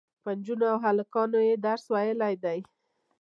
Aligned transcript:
په 0.23 0.29
نجونو 0.37 0.65
او 0.73 0.79
هلکانو 0.85 1.37
یې 1.47 1.53
درس 1.65 1.85
ویلی 1.93 2.35
دی. 2.43 2.59